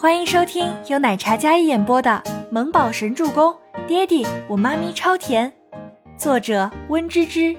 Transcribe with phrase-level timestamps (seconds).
[0.00, 3.52] 欢迎收听由奶茶嘉一演播的《萌宝神助攻》，
[3.86, 5.52] 爹地我妈咪超甜，
[6.16, 7.54] 作者温芝芝。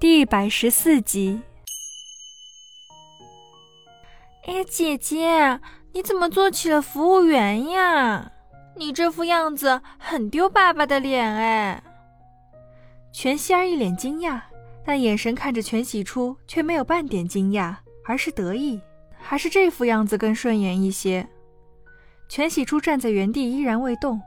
[0.00, 1.40] 第一百十四集。
[4.46, 5.60] 哎，姐姐，
[5.92, 8.32] 你怎么做起了服务员呀？
[8.74, 11.80] 你这副样子很丢爸爸的脸哎。
[13.12, 14.40] 全希儿一脸惊讶，
[14.84, 18.80] 但眼神看着全喜初，却没有半点惊讶，而是得意。
[19.30, 21.28] 还是这副样子更顺眼一些。
[22.30, 24.18] 全喜初站在原地依然未动，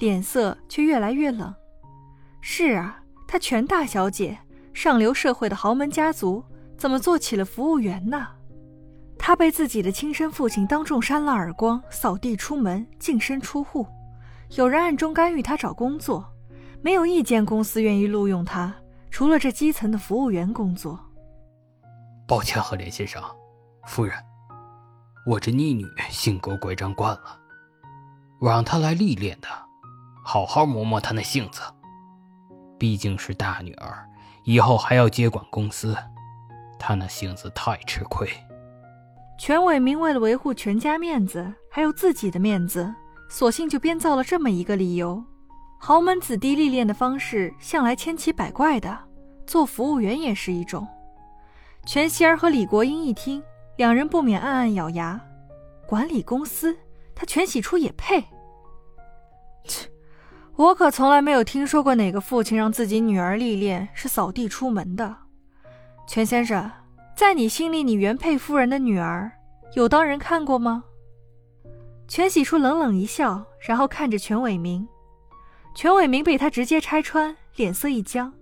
[0.00, 1.54] 脸色却越来越冷。
[2.40, 4.36] 是啊，她全大小姐，
[4.74, 6.44] 上流社会的豪门家族，
[6.76, 8.26] 怎么做起了服务员呢？
[9.16, 13.86] 她被自己的亲生父亲当众扇了耳光，扫地出门，净身出户。
[14.56, 16.28] 有人暗中干预她找工作，
[16.82, 18.74] 没有一间公司愿意录用她，
[19.08, 20.98] 除了这基层的服务员工作。
[22.26, 23.22] 抱歉，赫连先生，
[23.86, 24.12] 夫人。
[25.28, 27.38] 我这逆女性格乖张惯了，
[28.38, 29.48] 我让她来历练的，
[30.24, 31.60] 好好磨磨她那性子。
[32.78, 34.08] 毕竟是大女儿，
[34.44, 35.94] 以后还要接管公司，
[36.78, 38.26] 她那性子太吃亏。
[39.38, 42.90] 全伟明为了维护全家面子，还有自己的面子，
[43.28, 45.22] 索性就编造了这么一个理由。
[45.78, 48.98] 豪门子弟历练的方式向来千奇百怪的，
[49.46, 50.88] 做服务员也是一种。
[51.84, 53.42] 全希儿和李国英一听。
[53.78, 55.20] 两人不免暗暗咬牙，
[55.86, 56.76] 管理公司，
[57.14, 58.24] 他全喜初也配？
[59.62, 59.88] 切，
[60.56, 65.16] 我可从来没有听说过哪个父亲让自己女儿历练是扫地出门的。
[66.08, 66.68] 全先生，
[67.16, 69.30] 在你心里，你原配夫人的女儿
[69.74, 70.82] 有当人看过吗？
[72.08, 74.88] 全喜初冷冷一笑，然后看着全伟明。
[75.76, 78.32] 全伟明被他直接拆穿，脸色一僵。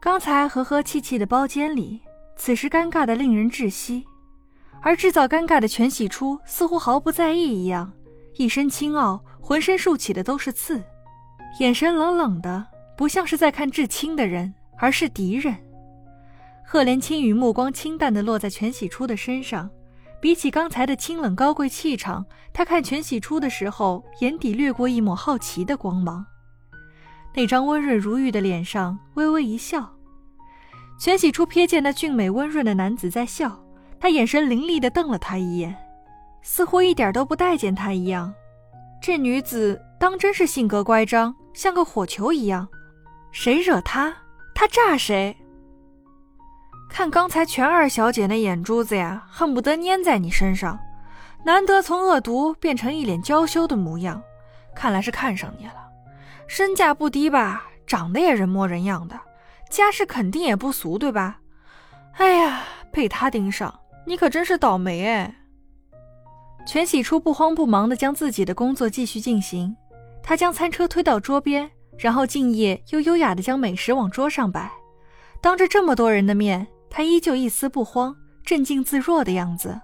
[0.00, 2.02] 刚才和和气气的包间里，
[2.36, 4.06] 此时尴尬的令人窒息。
[4.80, 7.92] 而制造尴尬的全喜初似乎毫不在意一样，
[8.36, 10.82] 一身青傲，浑身竖起的都是刺，
[11.58, 15.56] 眼神冷冷的，不像是在看至亲的人，而是敌人。
[16.64, 19.70] 赫连青羽目光清淡的落在全喜初的身上，
[20.20, 26.26] 比起刚才的清冷高贵气场，他看全喜初的时候，眼底掠过一抹好奇的光芒。
[27.34, 29.94] 那张温润如玉的脸上微微一笑，
[30.98, 33.65] 全喜初瞥见那俊美温润的男子在笑。
[33.98, 35.74] 他眼神凌厉地瞪了他一眼，
[36.42, 38.32] 似乎一点都不待见他一样。
[39.00, 42.68] 这女子当真是性格乖张，像个火球一样，
[43.32, 44.14] 谁惹她，
[44.54, 45.36] 她炸谁。
[46.88, 50.78] 看刚才全二小姐那眼珠子呀，恨不得粘在你身上。
[51.44, 54.22] 难得从恶毒变成一脸娇羞的模样，
[54.74, 55.74] 看来是看上你了。
[56.46, 57.64] 身价不低吧？
[57.86, 59.18] 长得也人模人样的，
[59.70, 61.38] 家世肯定也不俗，对吧？
[62.14, 63.72] 哎呀，被他盯上。
[64.06, 65.36] 你可真是倒霉哎！
[66.64, 69.76] 全喜初不慌不忙地将自己的工作继续进行，
[70.22, 74.70] 他将餐车推到桌边，然后敬业又优雅地将美食往桌上摆。
[75.40, 79.80] 当着这么多人的面，他依旧一丝不慌、镇静自若的样子。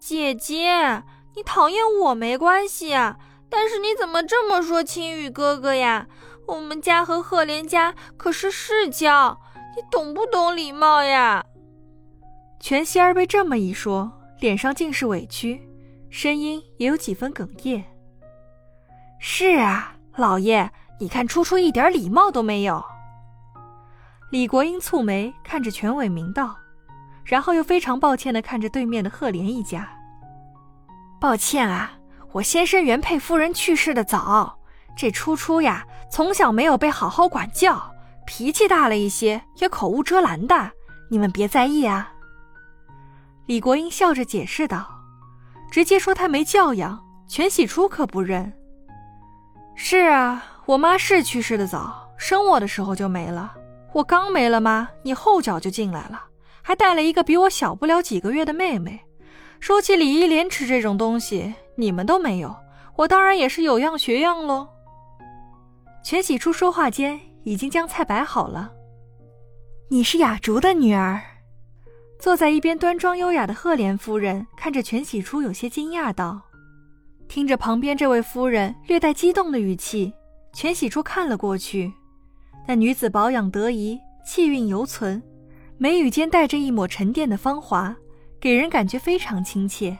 [0.00, 1.02] 姐姐，
[1.34, 6.06] 你讨厌我没关系啊，但是你怎么这么说青羽哥哥呀？
[6.48, 9.38] 我们家和赫连家可是世交，
[9.76, 11.44] 你懂不懂礼貌呀？
[12.62, 15.60] 全希儿被这么一说，脸上尽是委屈，
[16.10, 17.84] 声音也有几分哽咽。
[19.18, 20.70] 是啊，老爷，
[21.00, 22.80] 你看初初一点礼貌都没有。
[24.30, 26.56] 李国英蹙眉看着全伟明道，
[27.24, 29.88] 然后又非常抱歉的看着对面的赫连一家。
[31.20, 31.90] 抱歉啊，
[32.30, 34.56] 我先生原配夫人去世的早，
[34.96, 37.92] 这初初呀，从小没有被好好管教，
[38.24, 40.70] 脾气大了一些，也口无遮拦的，
[41.10, 42.11] 你们别在意啊。
[43.46, 44.86] 李国英笑着解释道
[45.70, 48.52] ：“直接说他没教养，全喜初可不认。
[49.74, 53.52] 是啊，我妈是去世的早，生我的时候就没了。
[53.92, 56.22] 我刚没了妈，你后脚就进来了，
[56.62, 59.00] 还带了一个比我小不了几个月的妹妹。
[59.60, 62.54] 说起礼义廉耻这种东西，你们都没有，
[62.96, 64.68] 我当然也是有样学样喽。”
[66.04, 68.72] 全喜初说话间，已经将菜摆好了。
[69.88, 71.20] 你是雅竹的女儿。
[72.22, 76.40] 坐在一边端庄优雅的赫连夫人看着全喜初，有些惊讶道
[77.26, 80.14] ：“听着旁边这位夫人略带激动的语气，
[80.52, 81.92] 全喜初看了过去。
[82.64, 85.20] 那女子保养得宜，气韵犹存，
[85.78, 87.92] 眉宇间带着一抹沉淀的芳华，
[88.38, 89.98] 给人感觉非常亲切。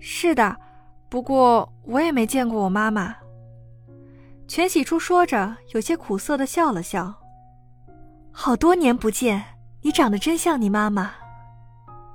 [0.00, 0.56] 是的，
[1.08, 3.14] 不过我也没见过我妈妈。”
[4.48, 7.14] 全喜初说着，有些苦涩的笑了笑
[8.32, 9.44] ：“好多年不见。”
[9.82, 11.10] 你长得真像你妈妈，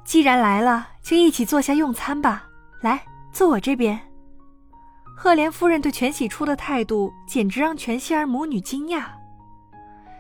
[0.03, 2.45] 既然来了，就一起坐下用餐吧。
[2.81, 3.99] 来，坐我这边。
[5.17, 9.05] 赫连夫人对全喜初的态度简直让全希儿母女惊讶。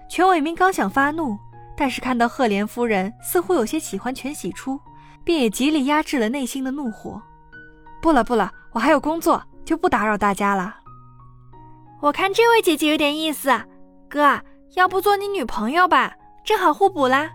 [0.09, 1.37] 全伟明刚想发怒，
[1.77, 4.79] 但是看到赫连夫人似乎有些喜欢全喜初，
[5.23, 7.21] 便也极力压制了内心的怒火。
[8.01, 10.77] 不了不了，我还有工作，就不打扰大家了。
[12.01, 13.51] 我看这位姐姐有点意思，
[14.09, 14.41] 哥，
[14.75, 16.15] 要不做你女朋友吧，
[16.45, 17.31] 正好互补啦。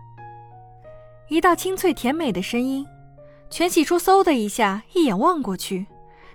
[1.28, 2.86] 一道清脆甜美的声音，
[3.50, 5.84] 全喜初嗖的一下，一眼望过去，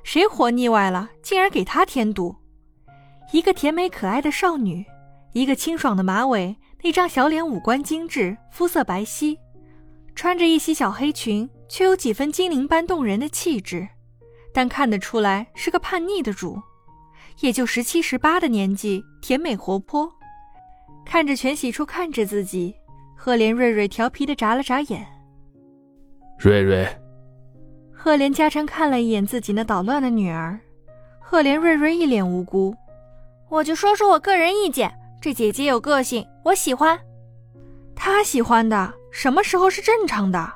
[0.04, 2.36] 谁活腻歪了，竟然给他添堵？
[3.32, 4.86] 一个甜美可爱的少女，
[5.32, 9.38] 一个清爽的马尾，那张小脸五官精致，肤色白皙，
[10.14, 13.88] 穿着一袭小黑裙，却有几分精灵般动人的气质，
[14.54, 16.62] 但看得出来是个叛逆的主。
[17.40, 20.14] 也就十七十八的年纪，甜美活泼，
[21.06, 22.76] 看着全喜初看着自己，
[23.16, 25.06] 赫连瑞瑞调皮的眨了眨眼。
[26.38, 26.86] 瑞瑞，
[27.94, 30.60] 赫连嘉诚看了一眼自己那捣乱的女儿，
[31.20, 32.76] 赫连瑞瑞一脸无辜。
[33.48, 34.92] 我就说说我个人意见，
[35.22, 37.00] 这姐姐有个性，我喜欢。
[37.96, 40.52] 他喜欢的，什么时候是正常的？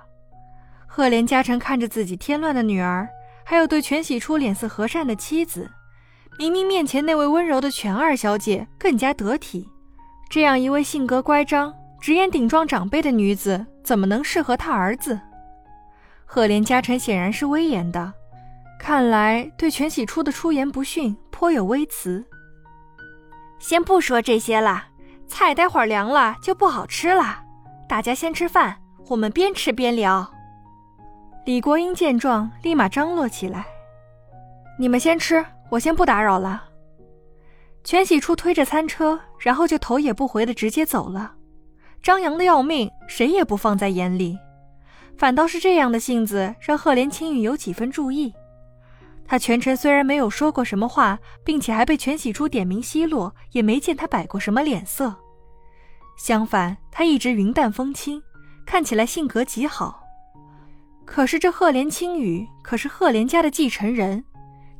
[0.85, 3.07] 赫连嘉诚看着自己添乱的女儿，
[3.45, 5.69] 还有对全喜初脸色和善的妻子。
[6.37, 9.69] 明明面前那位温柔的全二小姐更加得体，
[10.29, 15.19] 这样一位性格乖张、直言顶撞长辈的女子，怎么能适合他儿子？
[16.23, 18.13] 赫连嘉诚显然是威严的，
[18.79, 22.23] 看来对全喜初的出言不逊颇有微词。
[23.57, 24.83] 先不说这些了，
[25.27, 27.41] 菜待会儿凉了就不好吃了，
[27.87, 28.77] 大家先吃饭，
[29.07, 30.31] 我们边吃边聊。
[31.45, 33.65] 李国英见状，立马张罗起来
[34.77, 36.68] ：“你们先吃。”我先不打扰了。
[37.83, 41.33] 全喜初推着餐车，然后就头也不回的直接走了，
[42.03, 44.37] 张扬的要命，谁也不放在眼里。
[45.17, 48.33] 反倒是这样的性子，让赫连青羽有几分注意。
[49.25, 55.15] 他全程虽然没有说过什么话，并且还被全喜初点名奚落，也没见他摆过什么脸色。
[56.17, 58.21] 相反，他一直云淡风轻，
[58.65, 60.01] 看起来性格极好。
[61.05, 64.23] 可是这赫连青羽可是赫连家的继承人。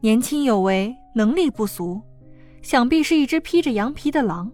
[0.01, 2.01] 年轻有为，能力不俗，
[2.61, 4.51] 想必是一只披着羊皮的狼。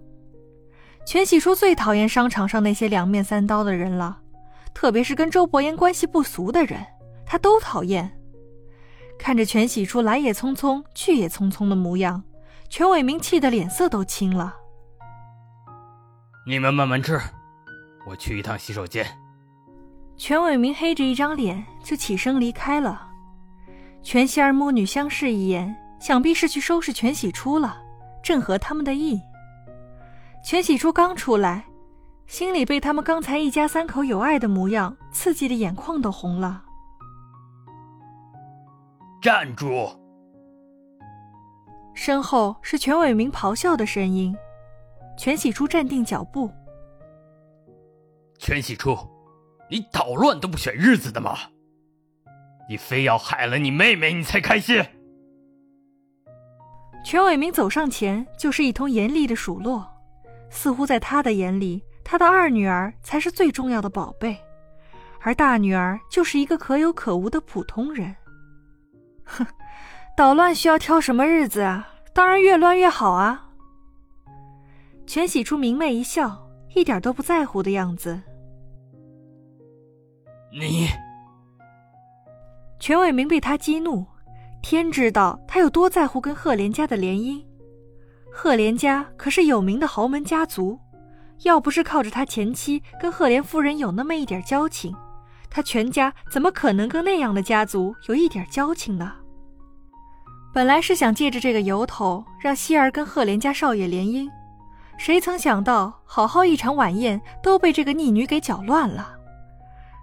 [1.06, 4.20] 全喜初最讨厌商场上那些两面三刀的人了，
[4.74, 6.84] 特别是跟周伯言关系不俗的人，
[7.26, 8.12] 他都讨厌。
[9.18, 12.24] 看着全喜初来也匆匆，去也匆匆的模样，
[12.70, 14.54] 全伟明气得脸色都青了。
[16.48, 17.20] 你们慢慢吃，
[18.06, 19.06] 我去一趟洗手间。
[20.18, 23.08] 全伟明黑着一张脸就起身离开了。
[24.02, 27.82] 全希儿母女相视一眼，想必是去收拾全喜初了，
[28.26, 29.22] 正合他们的意。
[30.44, 31.66] 全喜初刚出来，
[32.26, 36.64] 心里被他们刚才一家三口有爱的模样刺激的眼眶都红了。
[39.22, 39.96] 站住！
[41.94, 44.36] 身后是全伟明咆哮的声音。
[45.16, 46.52] 全喜初站定脚步。
[48.40, 48.98] 全喜初，
[49.70, 51.38] 你捣乱都不选日子的吗？
[52.68, 54.84] 你非要害了你妹妹，你才开心。
[57.06, 59.88] 全伟明走上前，就是一通严厉的数落，
[60.50, 64.36] 似乎在他的眼里，他的二女儿才是最重要的宝贝，
[65.22, 68.16] 而大女儿就是一个可有可无的普通人。
[69.24, 69.46] 哼，
[70.18, 71.88] 捣乱需要挑什么日子啊？
[72.12, 73.50] 当然越乱越好啊！
[75.06, 78.20] 全喜初明媚一笑，一点都不在乎的样子。
[80.52, 80.88] 你。
[82.80, 84.04] 全伟明被他激怒，
[84.68, 87.40] 天知道他有多在乎跟赫连家的联姻。
[88.32, 90.80] 赫连家可是有名的豪门家族，
[91.44, 94.92] 要不是靠着他前妻跟赫连夫人有那么一点交情，
[95.52, 99.14] 他全家怎么可能跟那样的家族有一点交情呢？
[100.52, 104.28] 本来是想借着这个由头让希儿跟赫连家少爷联姻，
[104.98, 109.16] 谁曾想到好好一场晚宴都被这个逆女给搅乱了。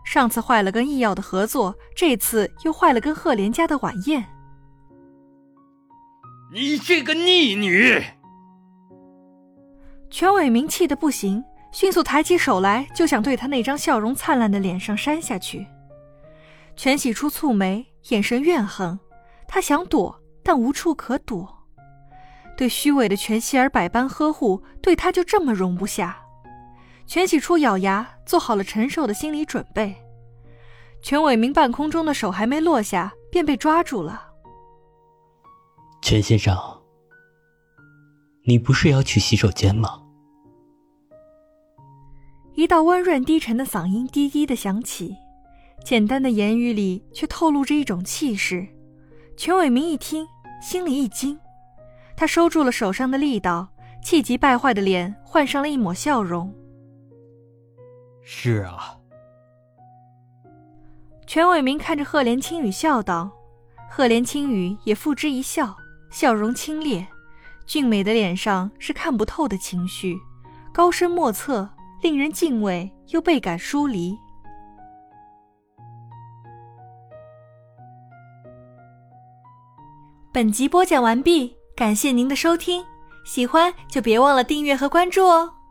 [0.05, 4.25] 上次坏了跟易药的合作，这次又坏了跟赫连家的晚宴。
[6.55, 8.05] 你这个逆女！
[10.11, 11.43] 全伟明气得不行，
[11.73, 15.67] 迅速抬起手来，就想对他那张笑容灿烂的脸上扇下去。
[16.77, 19.01] 全喜初蹙眉，眼神怨恨。
[19.49, 21.67] 他想躲，但无处可躲。
[22.55, 26.23] 对虚伪的全希儿百般呵护，对他就这么容不下。
[27.07, 29.97] 全喜初咬牙，做好了承受的心理准备。
[31.01, 34.32] 全伟明半空中的手还没落下，便被抓住了。
[36.03, 36.59] 全先生，
[38.43, 40.03] 你不是要去洗手间吗？
[42.55, 45.15] 一道温润低沉的嗓音低低的响起，
[45.85, 48.67] 简单的言语里却透露着一种气势。
[49.37, 50.27] 全伟明一听，
[50.61, 51.39] 心里一惊，
[52.17, 53.69] 他收住了手上的力道，
[54.03, 56.53] 气急败坏的脸换上了一抹笑容。
[58.23, 58.99] 是啊。
[61.29, 63.31] 全伟明看着赫连青雨笑道，
[63.89, 65.75] 赫连青雨也付之一笑，
[66.13, 67.07] 笑容清冽，
[67.67, 70.17] 俊美的脸上是看不透的情绪，
[70.73, 71.69] 高深莫测，
[72.03, 74.17] 令人敬畏又倍感疏离。
[80.31, 82.85] 本集播讲完毕，感谢您的收听，
[83.25, 85.62] 喜欢就别忘了订阅和关注哦。